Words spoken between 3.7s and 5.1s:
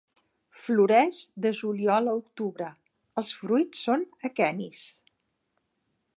són aquenis.